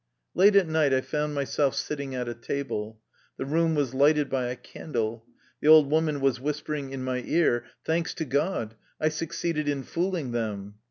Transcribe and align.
Late 0.33 0.55
at 0.55 0.67
night 0.67 0.95
I 0.95 1.01
found 1.01 1.35
myself 1.35 1.75
sitting 1.75 2.15
at 2.15 2.27
a 2.27 2.33
table. 2.33 2.99
The 3.37 3.45
room 3.45 3.75
was 3.75 3.93
lighted 3.93 4.31
by 4.31 4.47
a 4.47 4.55
candle. 4.55 5.27
The 5.61 5.67
old 5.67 5.91
woman 5.91 6.21
was 6.21 6.39
whispering 6.39 6.89
in 6.91 7.03
my 7.03 7.21
ear:" 7.23 7.65
Thanks 7.85 8.15
to 8.15 8.25
God! 8.25 8.73
I 8.99 9.09
succeeded 9.09 9.69
in 9.69 9.83
fooling 9.83 10.31
them." 10.31 10.73